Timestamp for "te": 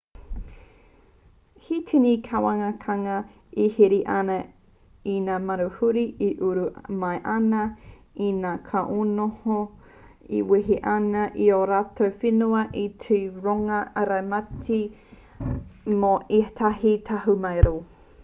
13.05-13.19